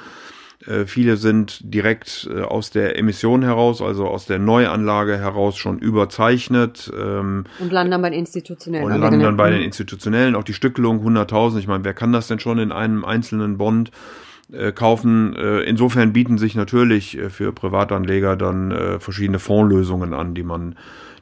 Äh, 0.67 0.87
viele 0.87 1.17
sind 1.17 1.61
direkt 1.63 2.29
äh, 2.33 2.43
aus 2.43 2.71
der 2.71 2.99
Emission 2.99 3.43
heraus, 3.43 3.83
also 3.83 4.07
aus 4.07 4.27
der 4.27 4.39
Neuanlage 4.39 5.19
heraus 5.19 5.57
schon 5.57 5.79
überzeichnet. 5.79 6.93
Ähm, 6.97 7.45
und 7.59 7.73
landen 7.73 7.91
dann 7.91 8.03
bei 8.03 8.11
den 8.11 8.21
institutionellen. 8.21 8.87
Und 8.87 9.01
landen 9.01 9.21
dann 9.21 9.37
bei 9.37 9.51
den 9.51 9.63
institutionellen. 9.63 10.35
Auch 10.37 10.45
die 10.45 10.55
Stückelung 10.55 11.07
100.000. 11.07 11.59
Ich 11.59 11.67
meine, 11.67 11.85
wer 11.85 11.95
kann 11.95 12.13
das 12.13 12.29
denn 12.29 12.39
schon 12.39 12.59
in 12.59 12.73
einem 12.73 13.05
einzelnen 13.05 13.59
Bond? 13.59 13.91
äh, 14.53 14.71
kaufen. 14.73 15.35
Insofern 15.35 16.13
bieten 16.13 16.37
sich 16.37 16.55
natürlich 16.57 17.19
für 17.31 17.53
Privatanleger 17.53 18.37
dann 18.37 18.99
verschiedene 19.01 19.39
Fondslösungen 19.39 20.13
an, 20.13 20.35
die 20.35 20.43
man 20.43 20.75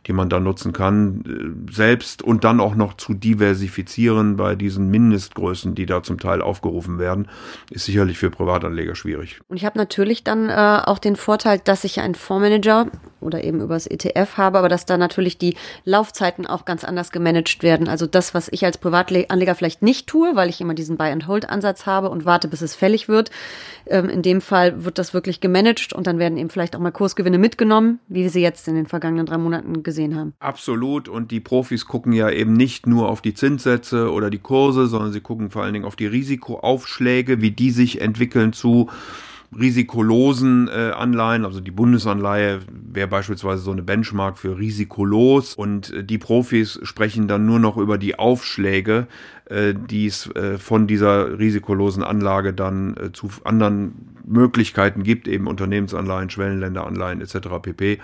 die 0.07 0.12
man 0.12 0.30
dann 0.30 0.45
nutzen 0.45 0.73
kann, 0.73 1.66
äh, 1.69 1.73
selbst 1.73 2.23
und 2.23 2.45
dann 2.45 2.61
auch 2.61 2.75
noch 2.75 2.95
zu 2.95 3.14
diversifizieren 3.14 4.37
bei 4.37 4.54
diesen 4.54 4.88
Mindestgrößen, 4.88 5.75
die 5.75 5.87
da 5.87 6.02
zum 6.02 6.19
Teil 6.19 6.40
aufgerufen 6.40 6.99
werden, 6.99 7.28
ist 7.71 7.85
sicherlich 7.85 8.19
für 8.19 8.30
Privatanleger 8.30 8.95
schwierig. 8.95 9.40
Und 9.49 9.57
ich 9.57 9.64
habe 9.64 9.78
natürlich 9.78 10.25
dann 10.25 10.49
äh, 10.49 10.83
auch 10.85 10.99
den 10.99 11.16
Vorteil, 11.16 11.61
dass 11.62 11.85
ich 11.85 12.00
einen 12.00 12.14
Fondsmanager 12.14 12.87
oder 13.21 13.45
eben 13.45 13.61
übers 13.61 13.87
ETF 13.87 14.38
habe, 14.38 14.59
aber 14.59 14.71
dass 14.71 14.87
da 14.87 14.97
natürlich 14.97 15.37
die 15.37 15.57
Laufzeiten 15.85 16.47
auch 16.47 16.64
ganz 16.64 16.85
anders 16.85 17.12
gemanagt 17.12 17.62
werden. 17.62 17.87
Also 17.87 18.07
das, 18.07 18.33
was 18.33 18.49
ich 18.50 18.64
als 18.64 18.78
Privatanleger 18.78 19.54
vielleicht 19.54 19.83
nicht 19.83 20.07
tue, 20.07 20.35
weil 20.35 20.49
ich 20.49 20.62
immer 20.62 20.73
diesen 20.73 20.97
Buy-and-Hold-Ansatz 20.97 21.85
habe 21.85 22.09
und 22.09 22.25
warte, 22.25 22.49
bis 22.49 22.62
es 22.62 22.75
fällig 22.75 23.09
wird. 23.09 23.30
Ähm, 23.87 24.09
in 24.09 24.23
dem 24.23 24.40
Fall 24.40 24.85
wird 24.85 24.99
das 24.99 25.12
wirklich 25.12 25.40
gemanagt 25.40 25.92
und 25.92 26.07
dann 26.07 26.19
werden 26.19 26.38
eben 26.38 26.49
vielleicht 26.49 26.75
auch 26.75 26.80
mal 26.80 26.90
Kursgewinne 26.90 27.38
mitgenommen, 27.38 28.00
wie 28.09 28.23
wir 28.23 28.30
sie 28.30 28.40
jetzt 28.40 28.66
in 28.69 28.75
den 28.75 28.87
vergangenen 28.87 29.26
drei 29.26 29.37
Monaten 29.37 29.83
gesehen 29.83 29.89
haben. 30.16 30.35
Absolut. 30.38 31.09
Und 31.09 31.30
die 31.30 31.40
Profis 31.40 31.87
gucken 31.87 32.12
ja 32.12 32.30
eben 32.30 32.52
nicht 32.52 32.87
nur 32.87 33.09
auf 33.09 33.20
die 33.20 33.35
Zinssätze 33.35 34.11
oder 34.11 34.30
die 34.30 34.38
Kurse, 34.38 34.87
sondern 34.87 35.12
sie 35.12 35.20
gucken 35.20 35.50
vor 35.50 35.62
allen 35.62 35.73
Dingen 35.73 35.85
auf 35.85 35.97
die 35.97 36.06
Risikoaufschläge, 36.06 37.40
wie 37.40 37.50
die 37.50 37.70
sich 37.70 38.00
entwickeln 38.00 38.52
zu 38.52 38.88
risikolosen 39.59 40.68
äh, 40.68 40.92
Anleihen, 40.94 41.44
also 41.44 41.61
die 41.61 41.73
Bundesanleihe 41.73 42.61
wäre 42.70 43.09
beispielsweise 43.09 43.62
so 43.62 43.73
eine 43.73 43.82
Benchmark 43.82 44.38
für 44.38 44.59
risikolos 44.59 45.54
und 45.54 45.92
äh, 45.92 46.04
die 46.04 46.18
Profis 46.18 46.78
sprechen 46.85 47.26
dann 47.26 47.47
nur 47.47 47.59
noch 47.59 47.76
über 47.76 47.99
die 47.99 48.18
Aufschläge, 48.18 49.09
äh, 49.47 49.75
die 49.75 50.06
es 50.06 50.28
äh, 50.37 50.59
von 50.59 50.87
dieser 50.87 51.38
risikolosen 51.38 52.04
Anlage 52.04 52.52
dann 52.52 52.97
äh, 52.97 53.12
zu 53.12 53.28
anderen 53.42 54.16
Möglichkeiten 54.25 55.02
gibt, 55.02 55.26
eben 55.26 55.49
Unternehmensanleihen, 55.49 56.30
Schwellenländeranleihen 56.30 57.20
etc. 57.20 57.49
pp. 57.61 57.99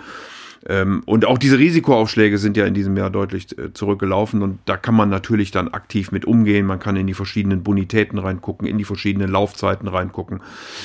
Ähm, 0.65 1.03
und 1.05 1.25
auch 1.25 1.37
diese 1.37 1.59
Risikoaufschläge 1.59 2.37
sind 2.37 2.57
ja 2.57 2.65
in 2.65 2.73
diesem 2.73 2.97
Jahr 2.97 3.09
deutlich 3.09 3.57
äh, 3.57 3.73
zurückgelaufen 3.73 4.41
und 4.41 4.59
da 4.65 4.77
kann 4.77 4.95
man 4.95 5.09
natürlich 5.09 5.51
dann 5.51 5.67
aktiv 5.69 6.11
mit 6.11 6.25
umgehen. 6.25 6.65
Man 6.65 6.79
kann 6.79 6.95
in 6.95 7.07
die 7.07 7.13
verschiedenen 7.13 7.63
Bonitäten 7.63 8.17
reingucken, 8.17 8.67
in 8.67 8.77
die 8.77 8.83
verschiedenen 8.83 9.29
Laufzeiten 9.29 9.87
reingucken, 9.87 10.41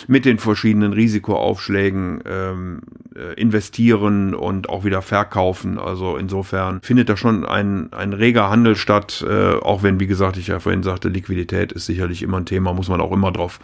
mit 0.06 0.24
den 0.24 0.38
verschiedenen 0.38 0.92
Risikoaufschlägen 0.92 2.22
ähm, 2.26 2.80
äh, 3.16 3.34
investieren 3.34 4.34
und 4.34 4.68
auch 4.68 4.84
wieder 4.84 5.02
verkaufen. 5.02 5.78
Also 5.78 6.16
insofern 6.16 6.80
findet 6.82 7.08
da 7.08 7.16
schon 7.16 7.44
ein, 7.44 7.92
ein 7.92 8.12
reger 8.12 8.50
Handel 8.50 8.76
statt, 8.76 9.24
äh, 9.28 9.54
auch 9.54 9.82
wenn, 9.82 10.00
wie 10.00 10.06
gesagt, 10.06 10.36
ich 10.36 10.48
ja 10.48 10.60
vorhin 10.60 10.82
sagte, 10.82 11.08
Liquidität 11.08 11.72
ist 11.72 11.86
sicherlich 11.86 12.22
immer 12.22 12.38
ein 12.38 12.46
Thema, 12.46 12.72
muss 12.72 12.88
man 12.88 13.00
auch 13.00 13.12
immer 13.12 13.32
drauf 13.32 13.60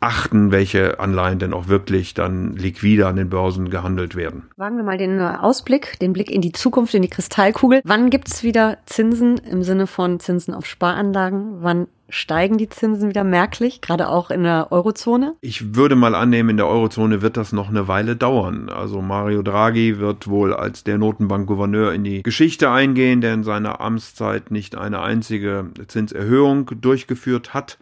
achten, 0.00 0.50
welche 0.50 1.00
Anleihen 1.00 1.38
denn 1.38 1.54
auch 1.54 1.68
wirklich 1.68 2.14
dann 2.14 2.54
liquide 2.54 3.06
an 3.06 3.16
den 3.16 3.30
Börsen 3.30 3.70
gehandelt 3.70 4.14
werden. 4.14 4.44
Wagen 4.56 4.76
wir 4.76 4.84
mal 4.84 4.98
den 4.98 5.18
Ausblick, 5.42 5.98
den 6.00 6.12
Blick 6.12 6.30
in 6.30 6.40
die 6.40 6.52
Zukunft, 6.52 6.94
in 6.94 7.02
die 7.02 7.08
Kristallkugel. 7.08 7.80
Wann 7.84 8.10
gibt's 8.10 8.42
wieder 8.42 8.78
Zinsen 8.86 9.38
im 9.38 9.62
Sinne 9.62 9.86
von 9.86 10.20
Zinsen 10.20 10.54
auf 10.54 10.66
Sparanlagen? 10.66 11.62
Wann 11.62 11.88
steigen 12.08 12.56
die 12.58 12.68
Zinsen 12.68 13.08
wieder 13.08 13.24
merklich, 13.24 13.80
gerade 13.80 14.08
auch 14.08 14.30
in 14.30 14.44
der 14.44 14.68
Eurozone? 14.70 15.34
Ich 15.40 15.74
würde 15.74 15.96
mal 15.96 16.14
annehmen, 16.14 16.50
in 16.50 16.56
der 16.56 16.68
Eurozone 16.68 17.22
wird 17.22 17.36
das 17.36 17.52
noch 17.52 17.68
eine 17.68 17.88
Weile 17.88 18.16
dauern. 18.16 18.68
Also 18.68 19.02
Mario 19.02 19.42
Draghi 19.42 19.98
wird 19.98 20.28
wohl 20.28 20.54
als 20.54 20.84
der 20.84 20.98
Notenbankgouverneur 20.98 21.92
in 21.92 22.04
die 22.04 22.22
Geschichte 22.22 22.70
eingehen, 22.70 23.20
der 23.20 23.34
in 23.34 23.44
seiner 23.44 23.80
Amtszeit 23.80 24.50
nicht 24.50 24.76
eine 24.76 25.00
einzige 25.00 25.70
Zinserhöhung 25.88 26.70
durchgeführt 26.80 27.54
hat. 27.54 27.78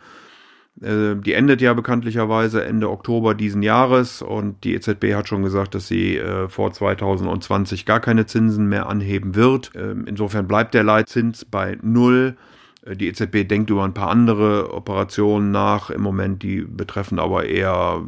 Äh, 0.80 1.16
die 1.16 1.34
endet 1.34 1.60
ja 1.60 1.72
bekanntlicherweise 1.74 2.64
Ende 2.64 2.90
Oktober 2.90 3.34
diesen 3.34 3.62
Jahres 3.62 4.22
und 4.22 4.64
die 4.64 4.74
EZB 4.74 5.14
hat 5.14 5.28
schon 5.28 5.42
gesagt, 5.42 5.74
dass 5.74 5.86
sie 5.86 6.16
äh, 6.16 6.48
vor 6.48 6.72
2020 6.72 7.86
gar 7.86 8.00
keine 8.00 8.26
Zinsen 8.26 8.68
mehr 8.68 8.88
anheben 8.88 9.34
wird. 9.34 9.72
Ähm, 9.76 10.04
insofern 10.06 10.48
bleibt 10.48 10.74
der 10.74 10.82
Leitzins 10.82 11.44
bei 11.44 11.78
null. 11.82 12.36
Äh, 12.84 12.96
die 12.96 13.08
EZB 13.08 13.46
denkt 13.46 13.70
über 13.70 13.84
ein 13.84 13.94
paar 13.94 14.10
andere 14.10 14.72
Operationen 14.74 15.52
nach 15.52 15.90
im 15.90 16.02
Moment, 16.02 16.42
die 16.42 16.62
betreffen 16.62 17.18
aber 17.18 17.46
eher 17.46 18.02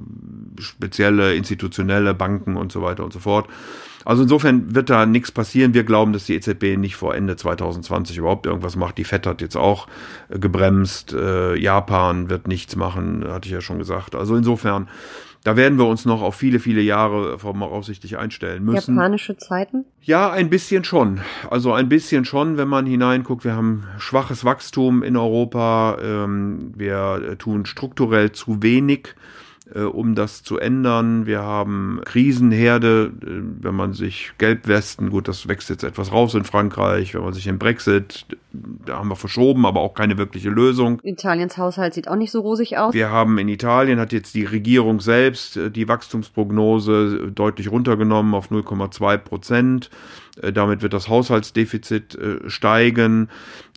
spezielle 0.58 1.35
institutionelle 1.35 2.14
Banken 2.14 2.56
und 2.56 2.73
so 2.73 2.82
weiter 2.82 3.04
und 3.04 3.12
so 3.12 3.20
fort. 3.20 3.49
Also 4.07 4.23
insofern 4.23 4.73
wird 4.73 4.89
da 4.89 5.05
nichts 5.05 5.33
passieren. 5.33 5.75
Wir 5.75 5.83
glauben, 5.83 6.13
dass 6.13 6.27
die 6.27 6.37
EZB 6.37 6.77
nicht 6.79 6.95
vor 6.95 7.17
Ende 7.17 7.35
2020 7.35 8.17
überhaupt 8.19 8.47
irgendwas 8.47 8.77
macht. 8.77 8.99
Die 8.99 9.05
FED 9.05 9.27
hat 9.27 9.41
jetzt 9.41 9.57
auch 9.57 9.89
äh, 10.29 10.39
gebremst. 10.39 11.13
Äh, 11.13 11.57
Japan 11.57 12.31
wird 12.31 12.47
nichts 12.47 12.77
machen, 12.77 13.25
hatte 13.27 13.49
ich 13.49 13.53
ja 13.53 13.61
schon 13.61 13.79
gesagt. 13.79 14.15
Also 14.15 14.37
insofern, 14.37 14.89
da 15.43 15.57
werden 15.57 15.77
wir 15.77 15.87
uns 15.87 16.05
noch 16.05 16.23
auf 16.23 16.37
viele, 16.37 16.61
viele 16.61 16.83
Jahre 16.83 17.41
voraussichtlich 17.41 18.17
einstellen 18.17 18.65
müssen. 18.65 18.95
Japanische 18.95 19.39
Zeiten? 19.39 19.85
Ja, 20.03 20.31
ein 20.31 20.51
bisschen 20.51 20.85
schon. 20.85 21.21
Also 21.51 21.73
ein 21.73 21.89
bisschen 21.89 22.25
schon, 22.25 22.59
wenn 22.59 22.69
man 22.69 22.87
hineinguckt. 22.87 23.45
Wir 23.45 23.57
haben 23.57 23.89
schwaches 23.99 24.45
Wachstum 24.45 25.03
in 25.03 25.17
Europa. 25.17 25.99
Ähm, 26.01 26.73
wir 26.77 27.37
tun 27.39 27.67
strukturell 27.67 28.31
zu 28.31 28.63
wenig 28.63 29.09
äh, 29.09 29.46
um 29.75 30.14
das 30.14 30.44
zu 30.44 30.58
ändern. 30.58 31.26
Wir 31.26 31.42
haben 31.42 32.00
Krisenherde, 32.04 33.12
äh, 33.20 33.26
wenn 33.62 33.75
man 33.75 33.94
sich 33.94 34.32
Gelbwesten, 34.38 35.11
gut, 35.11 35.26
das 35.26 35.49
wächst 35.49 35.70
jetzt 35.70 35.82
etwas 35.82 36.12
raus 36.12 36.35
in 36.35 36.44
Frankreich, 36.44 37.14
wenn 37.14 37.23
man 37.23 37.32
sich 37.32 37.44
den 37.44 37.58
Brexit, 37.58 38.26
da 38.52 38.99
haben 38.99 39.08
wir 39.08 39.16
verschoben, 39.16 39.66
aber 39.66 39.80
auch 39.80 39.94
keine 39.94 40.18
wirkliche 40.18 40.50
Lösung. 40.50 41.00
Italiens 41.02 41.58
Haushalt 41.58 41.94
sieht 41.94 42.08
auch 42.08 42.16
nicht 42.16 42.30
so 42.30 42.40
rosig 42.40 42.78
aus. 42.78 42.94
Wir 42.94 43.11
haben 43.11 43.38
in 43.38 43.49
Italien, 43.49 43.99
hat 43.99 44.12
jetzt 44.12 44.35
die 44.35 44.44
Regierung 44.44 45.00
selbst 45.00 45.56
äh, 45.56 45.70
die 45.70 45.88
Wachstumsprognose 45.88 47.32
deutlich 47.35 47.70
runtergenommen 47.70 48.35
auf 48.35 48.50
0,2 48.50 49.18
Prozent. 49.18 49.90
Äh, 50.40 50.52
damit 50.52 50.82
wird 50.82 50.92
das 50.92 51.08
Haushaltsdefizit 51.08 52.14
äh, 52.14 52.49
steigen. 52.49 53.28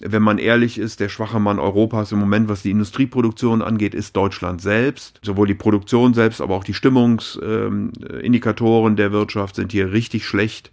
Wenn 0.02 0.22
man 0.22 0.38
ehrlich 0.38 0.78
ist, 0.78 1.00
der 1.00 1.10
schwache 1.10 1.40
Mann 1.40 1.60
Europas 1.60 2.12
im 2.12 2.20
Moment, 2.20 2.50
was 2.50 2.62
die 2.62 2.72
Industrieproduktion 2.72 3.62
angeht, 3.62 3.94
ist 3.94 4.16
Deutschland 4.16 4.62
selbst. 4.62 5.20
Sowohl 5.24 5.48
die 5.48 5.56
Produktion 5.56 5.79
selbst, 5.88 6.42
aber 6.42 6.56
auch 6.56 6.64
die 6.64 6.74
Stimmungsindikatoren 6.74 8.96
der 8.96 9.12
Wirtschaft 9.12 9.56
sind 9.56 9.72
hier 9.72 9.92
richtig 9.92 10.26
schlecht. 10.26 10.72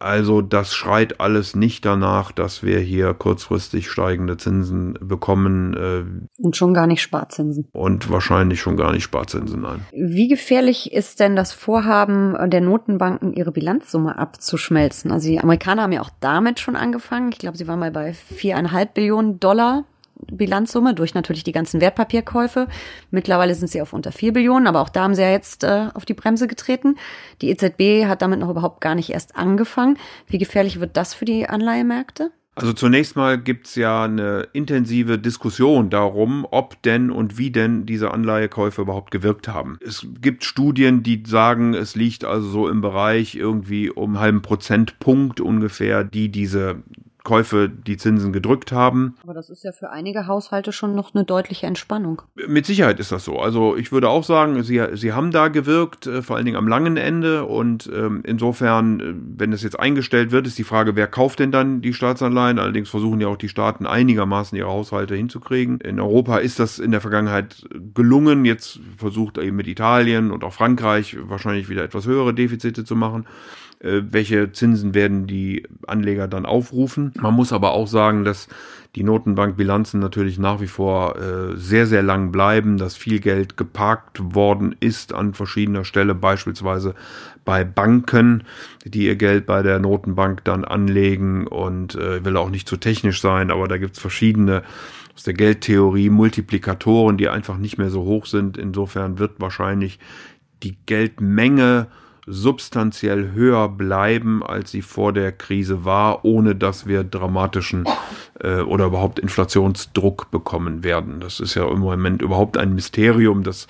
Also 0.00 0.40
das 0.40 0.74
schreit 0.74 1.20
alles 1.20 1.54
nicht 1.54 1.84
danach, 1.84 2.32
dass 2.32 2.62
wir 2.62 2.78
hier 2.78 3.12
kurzfristig 3.12 3.90
steigende 3.90 4.38
Zinsen 4.38 4.94
bekommen. 4.98 5.74
Äh, 5.74 6.42
und 6.42 6.56
schon 6.56 6.72
gar 6.72 6.86
nicht 6.86 7.02
Sparzinsen. 7.02 7.68
Und 7.72 8.10
wahrscheinlich 8.10 8.62
schon 8.62 8.78
gar 8.78 8.92
nicht 8.92 9.02
Sparzinsen, 9.02 9.60
nein. 9.60 9.84
Wie 9.92 10.28
gefährlich 10.28 10.94
ist 10.94 11.20
denn 11.20 11.36
das 11.36 11.52
Vorhaben 11.52 12.34
der 12.48 12.62
Notenbanken, 12.62 13.34
ihre 13.34 13.52
Bilanzsumme 13.52 14.16
abzuschmelzen? 14.16 15.12
Also 15.12 15.28
die 15.28 15.38
Amerikaner 15.38 15.82
haben 15.82 15.92
ja 15.92 16.00
auch 16.00 16.10
damit 16.20 16.60
schon 16.60 16.76
angefangen. 16.76 17.28
Ich 17.32 17.38
glaube, 17.38 17.58
sie 17.58 17.68
waren 17.68 17.78
mal 17.78 17.92
bei 17.92 18.14
viereinhalb 18.14 18.94
Billionen 18.94 19.38
Dollar 19.38 19.84
Bilanzsumme 20.30 20.94
durch 20.94 21.14
natürlich 21.14 21.44
die 21.44 21.52
ganzen 21.52 21.80
Wertpapierkäufe. 21.80 22.68
Mittlerweile 23.10 23.54
sind 23.54 23.68
sie 23.68 23.82
auf 23.82 23.92
unter 23.92 24.12
vier 24.12 24.32
Billionen, 24.32 24.66
aber 24.66 24.80
auch 24.80 24.88
da 24.88 25.02
haben 25.02 25.14
sie 25.14 25.22
ja 25.22 25.30
jetzt 25.30 25.64
äh, 25.64 25.88
auf 25.94 26.04
die 26.04 26.14
Bremse 26.14 26.46
getreten. 26.46 26.96
Die 27.42 27.50
EZB 27.50 28.06
hat 28.06 28.22
damit 28.22 28.40
noch 28.40 28.50
überhaupt 28.50 28.80
gar 28.80 28.94
nicht 28.94 29.10
erst 29.10 29.36
angefangen. 29.36 29.98
Wie 30.26 30.38
gefährlich 30.38 30.80
wird 30.80 30.96
das 30.96 31.14
für 31.14 31.24
die 31.24 31.48
Anleihemärkte? 31.48 32.30
Also 32.56 32.72
zunächst 32.72 33.16
mal 33.16 33.40
gibt's 33.40 33.74
ja 33.76 34.04
eine 34.04 34.48
intensive 34.52 35.18
Diskussion 35.18 35.88
darum, 35.88 36.46
ob 36.50 36.82
denn 36.82 37.10
und 37.10 37.38
wie 37.38 37.50
denn 37.50 37.86
diese 37.86 38.10
Anleihekäufe 38.10 38.82
überhaupt 38.82 39.12
gewirkt 39.12 39.48
haben. 39.48 39.78
Es 39.80 40.06
gibt 40.20 40.44
Studien, 40.44 41.02
die 41.02 41.22
sagen, 41.26 41.74
es 41.74 41.94
liegt 41.94 42.24
also 42.24 42.48
so 42.48 42.68
im 42.68 42.80
Bereich 42.80 43.34
irgendwie 43.36 43.88
um 43.88 44.10
einen 44.10 44.20
halben 44.20 44.42
Prozentpunkt 44.42 45.40
ungefähr, 45.40 46.04
die 46.04 46.28
diese 46.28 46.82
Käufe 47.24 47.68
die 47.68 47.96
Zinsen 47.96 48.32
gedrückt 48.32 48.72
haben. 48.72 49.16
Aber 49.22 49.34
das 49.34 49.50
ist 49.50 49.64
ja 49.64 49.72
für 49.72 49.90
einige 49.90 50.26
Haushalte 50.26 50.72
schon 50.72 50.94
noch 50.94 51.14
eine 51.14 51.24
deutliche 51.24 51.66
Entspannung. 51.66 52.22
Mit 52.34 52.66
Sicherheit 52.66 52.98
ist 53.00 53.12
das 53.12 53.24
so. 53.24 53.38
Also 53.38 53.76
ich 53.76 53.92
würde 53.92 54.08
auch 54.08 54.24
sagen, 54.24 54.62
sie, 54.62 54.80
sie 54.94 55.12
haben 55.12 55.30
da 55.30 55.48
gewirkt, 55.48 56.06
äh, 56.06 56.22
vor 56.22 56.36
allen 56.36 56.44
Dingen 56.44 56.56
am 56.56 56.68
langen 56.68 56.96
Ende. 56.96 57.44
Und 57.44 57.90
ähm, 57.94 58.22
insofern, 58.24 59.00
äh, 59.00 59.14
wenn 59.38 59.52
es 59.52 59.62
jetzt 59.62 59.78
eingestellt 59.78 60.30
wird, 60.32 60.46
ist 60.46 60.58
die 60.58 60.64
Frage, 60.64 60.96
wer 60.96 61.06
kauft 61.06 61.38
denn 61.38 61.52
dann 61.52 61.82
die 61.82 61.92
Staatsanleihen? 61.92 62.58
Allerdings 62.58 62.88
versuchen 62.88 63.20
ja 63.20 63.28
auch 63.28 63.36
die 63.36 63.48
Staaten 63.48 63.86
einigermaßen 63.86 64.56
ihre 64.56 64.68
Haushalte 64.68 65.14
hinzukriegen. 65.14 65.80
In 65.80 66.00
Europa 66.00 66.38
ist 66.38 66.58
das 66.58 66.78
in 66.78 66.90
der 66.90 67.00
Vergangenheit 67.00 67.64
gelungen. 67.94 68.44
Jetzt 68.44 68.80
versucht 68.96 69.38
eben 69.38 69.56
mit 69.56 69.66
Italien 69.66 70.30
und 70.30 70.44
auch 70.44 70.52
Frankreich 70.52 71.16
wahrscheinlich 71.22 71.68
wieder 71.68 71.84
etwas 71.84 72.06
höhere 72.06 72.34
Defizite 72.34 72.84
zu 72.84 72.96
machen. 72.96 73.26
Äh, 73.80 74.02
welche 74.10 74.52
Zinsen 74.52 74.94
werden 74.94 75.26
die 75.26 75.66
Anleger 75.86 76.28
dann 76.28 76.44
aufrufen. 76.46 77.12
Man 77.20 77.34
muss 77.34 77.52
aber 77.52 77.72
auch 77.72 77.86
sagen, 77.86 78.24
dass 78.24 78.48
die 78.94 79.04
Notenbankbilanzen 79.04 80.00
natürlich 80.00 80.38
nach 80.38 80.60
wie 80.60 80.66
vor 80.66 81.16
äh, 81.16 81.56
sehr, 81.56 81.86
sehr 81.86 82.02
lang 82.02 82.32
bleiben, 82.32 82.76
dass 82.76 82.96
viel 82.96 83.20
Geld 83.20 83.56
geparkt 83.56 84.34
worden 84.34 84.74
ist 84.80 85.14
an 85.14 85.32
verschiedener 85.32 85.84
Stelle, 85.84 86.14
beispielsweise 86.14 86.94
bei 87.44 87.64
Banken, 87.64 88.44
die 88.84 89.06
ihr 89.06 89.16
Geld 89.16 89.46
bei 89.46 89.62
der 89.62 89.78
Notenbank 89.78 90.44
dann 90.44 90.64
anlegen 90.64 91.46
und 91.46 91.94
äh, 91.94 92.24
will 92.24 92.36
auch 92.36 92.50
nicht 92.50 92.68
zu 92.68 92.76
technisch 92.76 93.20
sein, 93.20 93.50
aber 93.50 93.68
da 93.68 93.78
gibt's 93.78 94.00
verschiedene 94.00 94.62
aus 95.14 95.22
der 95.22 95.34
Geldtheorie 95.34 96.10
Multiplikatoren, 96.10 97.16
die 97.16 97.28
einfach 97.28 97.58
nicht 97.58 97.78
mehr 97.78 97.90
so 97.90 98.02
hoch 98.02 98.26
sind. 98.26 98.58
Insofern 98.58 99.18
wird 99.18 99.40
wahrscheinlich 99.40 99.98
die 100.62 100.76
Geldmenge 100.86 101.86
substanziell 102.26 103.32
höher 103.32 103.68
bleiben, 103.68 104.42
als 104.42 104.70
sie 104.70 104.82
vor 104.82 105.12
der 105.12 105.32
Krise 105.32 105.84
war, 105.84 106.24
ohne 106.24 106.54
dass 106.54 106.86
wir 106.86 107.04
dramatischen 107.04 107.84
äh, 108.40 108.60
oder 108.60 108.86
überhaupt 108.86 109.18
Inflationsdruck 109.18 110.30
bekommen 110.30 110.84
werden. 110.84 111.20
Das 111.20 111.40
ist 111.40 111.54
ja 111.54 111.68
im 111.68 111.80
Moment 111.80 112.22
überhaupt 112.22 112.56
ein 112.56 112.74
Mysterium, 112.74 113.42
dass 113.42 113.66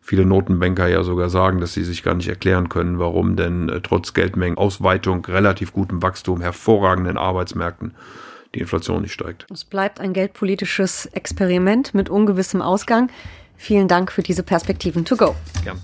viele 0.00 0.26
Notenbanker 0.26 0.86
ja 0.86 1.02
sogar 1.02 1.30
sagen, 1.30 1.60
dass 1.60 1.72
sie 1.72 1.84
sich 1.84 2.02
gar 2.02 2.14
nicht 2.14 2.28
erklären 2.28 2.68
können, 2.68 2.98
warum 2.98 3.36
denn 3.36 3.68
äh, 3.68 3.80
trotz 3.80 4.14
Geldmengenausweitung, 4.14 5.24
relativ 5.24 5.72
gutem 5.72 6.02
Wachstum, 6.02 6.40
hervorragenden 6.40 7.16
Arbeitsmärkten 7.16 7.94
die 8.54 8.60
Inflation 8.60 9.02
nicht 9.02 9.12
steigt. 9.12 9.46
Es 9.52 9.64
bleibt 9.64 10.00
ein 10.00 10.12
geldpolitisches 10.12 11.06
Experiment 11.06 11.94
mit 11.94 12.08
ungewissem 12.08 12.62
Ausgang. 12.62 13.10
Vielen 13.56 13.88
Dank 13.88 14.12
für 14.12 14.22
diese 14.22 14.42
Perspektiven 14.42 15.04
to 15.04 15.16
go. 15.16 15.34
Gern. 15.64 15.80